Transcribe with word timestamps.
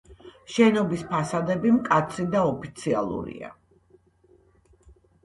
შენობის 0.51 1.01
ფასადები 1.11 1.73
მკაცრი 1.75 2.25
და 2.37 2.41
ოფიციალურია. 2.53 3.53